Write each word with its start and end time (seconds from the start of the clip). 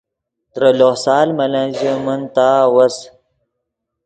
ترے 0.53 0.69
لوہ 0.79 0.93
سال 1.03 1.27
ملن 1.37 1.67
ژے 1.77 1.91
من 2.05 2.21
تا 2.35 2.47
وس 2.73 2.95